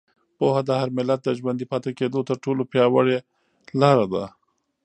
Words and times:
پوهه 0.37 0.61
د 0.67 0.71
هر 0.81 0.89
ملت 0.97 1.19
د 1.23 1.29
ژوندي 1.39 1.65
پاتې 1.71 1.91
کېدو 1.99 2.19
تر 2.29 2.35
ټولو 2.43 2.61
پیاوړې 2.71 3.17
لاره 3.81 4.05
ده. 4.13 4.23